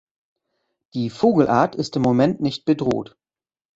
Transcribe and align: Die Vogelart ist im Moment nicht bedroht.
Die 0.95 1.11
Vogelart 1.11 1.75
ist 1.75 1.95
im 1.95 2.01
Moment 2.01 2.41
nicht 2.41 2.65
bedroht. 2.65 3.15